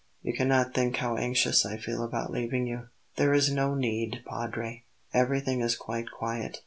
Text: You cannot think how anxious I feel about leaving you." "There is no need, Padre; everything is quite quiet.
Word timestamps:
You 0.23 0.33
cannot 0.33 0.73
think 0.73 0.95
how 0.95 1.15
anxious 1.17 1.63
I 1.63 1.77
feel 1.77 2.03
about 2.03 2.31
leaving 2.31 2.65
you." 2.65 2.87
"There 3.17 3.35
is 3.35 3.51
no 3.51 3.75
need, 3.75 4.23
Padre; 4.27 4.83
everything 5.13 5.61
is 5.61 5.75
quite 5.75 6.09
quiet. 6.09 6.57